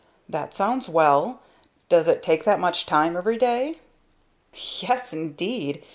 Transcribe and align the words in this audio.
"That 0.27 0.55
sounds 0.55 0.89
well. 0.89 1.41
Does 1.87 2.07
it 2.07 2.23
take 2.23 2.43
that 2.43 2.59
much 2.59 2.87
time 2.87 3.15
every 3.15 3.37
day?" 3.37 3.77
"Yes, 4.79 5.13
indeed! 5.13 5.83